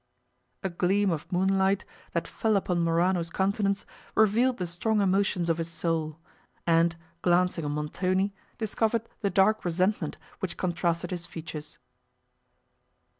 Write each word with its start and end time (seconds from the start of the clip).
A 0.63 0.69
gleam 0.71 1.11
of 1.11 1.31
moonlight 1.31 1.85
that 2.13 2.27
fell 2.27 2.55
upon 2.57 2.79
Morano's 2.83 3.29
countenance, 3.29 3.85
revealed 4.15 4.57
the 4.57 4.65
strong 4.65 4.99
emotions 4.99 5.47
of 5.47 5.59
his 5.59 5.69
soul; 5.69 6.19
and, 6.65 6.95
glancing 7.21 7.63
on 7.65 7.73
Montoni 7.73 8.33
discovered 8.57 9.07
the 9.19 9.29
dark 9.29 9.63
resentment, 9.63 10.17
which 10.39 10.57
contrasted 10.57 11.11
his 11.11 11.27
features. 11.27 11.77